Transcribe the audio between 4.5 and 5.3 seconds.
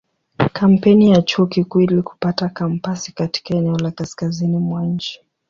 mwa nchi.